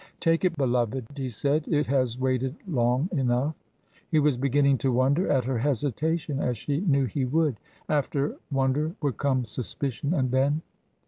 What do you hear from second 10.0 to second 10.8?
and then?